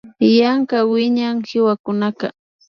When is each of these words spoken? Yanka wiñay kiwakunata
Yanka 0.37 0.77
wiñay 0.91 1.35
kiwakunata 1.47 2.27